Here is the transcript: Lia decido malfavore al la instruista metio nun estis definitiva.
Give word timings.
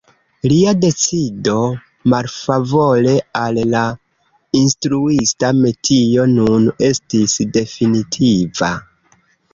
Lia 0.51 0.71
decido 0.85 1.57
malfavore 2.13 3.13
al 3.41 3.61
la 3.75 3.83
instruista 4.63 5.53
metio 5.61 6.27
nun 6.33 6.67
estis 6.91 7.37
definitiva. 7.59 8.73